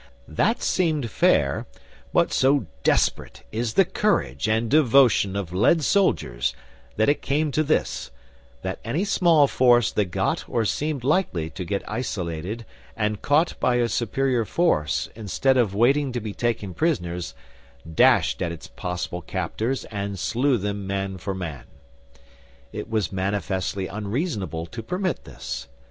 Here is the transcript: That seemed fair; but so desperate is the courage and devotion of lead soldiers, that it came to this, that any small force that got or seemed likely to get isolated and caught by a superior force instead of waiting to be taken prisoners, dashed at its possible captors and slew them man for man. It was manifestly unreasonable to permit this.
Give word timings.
That 0.27 0.63
seemed 0.63 1.11
fair; 1.11 1.67
but 2.11 2.33
so 2.33 2.65
desperate 2.81 3.43
is 3.51 3.75
the 3.75 3.85
courage 3.85 4.47
and 4.49 4.67
devotion 4.67 5.35
of 5.35 5.53
lead 5.53 5.83
soldiers, 5.83 6.55
that 6.95 7.07
it 7.07 7.21
came 7.21 7.51
to 7.51 7.61
this, 7.61 8.09
that 8.63 8.79
any 8.83 9.03
small 9.05 9.45
force 9.47 9.91
that 9.91 10.05
got 10.05 10.43
or 10.49 10.65
seemed 10.65 11.03
likely 11.03 11.51
to 11.51 11.63
get 11.63 11.87
isolated 11.87 12.65
and 12.97 13.21
caught 13.21 13.59
by 13.59 13.75
a 13.75 13.87
superior 13.87 14.43
force 14.43 15.07
instead 15.13 15.55
of 15.55 15.75
waiting 15.75 16.11
to 16.13 16.19
be 16.19 16.33
taken 16.33 16.73
prisoners, 16.73 17.35
dashed 17.93 18.41
at 18.41 18.51
its 18.51 18.65
possible 18.69 19.21
captors 19.21 19.85
and 19.91 20.17
slew 20.17 20.57
them 20.57 20.87
man 20.87 21.19
for 21.19 21.35
man. 21.35 21.65
It 22.73 22.89
was 22.89 23.11
manifestly 23.11 23.85
unreasonable 23.85 24.65
to 24.65 24.81
permit 24.81 25.25
this. 25.25 25.67